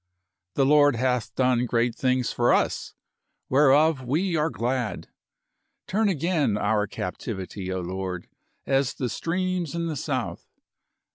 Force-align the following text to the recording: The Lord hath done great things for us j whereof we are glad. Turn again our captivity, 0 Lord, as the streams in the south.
The 0.55 0.65
Lord 0.65 0.95
hath 0.95 1.35
done 1.35 1.67
great 1.67 1.93
things 1.93 2.31
for 2.31 2.51
us 2.51 2.87
j 2.87 2.93
whereof 3.49 4.03
we 4.03 4.35
are 4.35 4.49
glad. 4.49 5.09
Turn 5.85 6.09
again 6.09 6.57
our 6.57 6.87
captivity, 6.87 7.67
0 7.67 7.81
Lord, 7.81 8.27
as 8.65 8.95
the 8.95 9.09
streams 9.09 9.75
in 9.75 9.85
the 9.85 9.95
south. 9.95 10.47